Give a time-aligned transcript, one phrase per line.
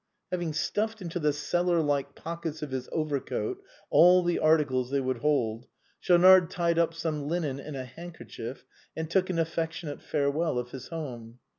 [0.31, 3.61] Having stuffed into the cellar like pockets of his over coat
[3.91, 5.67] all the articles they would hold,
[5.99, 8.65] Schaunard tied up some linen in a handkerchief,
[8.97, 11.37] and took an affectionate farewell of his home.